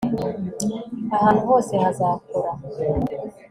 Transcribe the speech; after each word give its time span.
ahantu 1.15 1.41
hose 1.49 1.73
hazakora 1.83 2.51